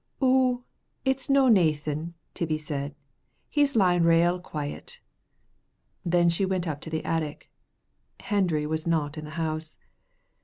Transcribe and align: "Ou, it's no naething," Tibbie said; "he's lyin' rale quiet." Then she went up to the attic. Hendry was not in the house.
"Ou, 0.19 0.63
it's 1.05 1.29
no 1.29 1.47
naething," 1.47 2.15
Tibbie 2.33 2.57
said; 2.57 2.95
"he's 3.47 3.75
lyin' 3.75 4.03
rale 4.03 4.39
quiet." 4.39 4.99
Then 6.03 6.27
she 6.27 6.43
went 6.43 6.67
up 6.67 6.81
to 6.81 6.89
the 6.89 7.05
attic. 7.05 7.51
Hendry 8.21 8.65
was 8.65 8.87
not 8.87 9.15
in 9.15 9.25
the 9.25 9.29
house. 9.37 9.77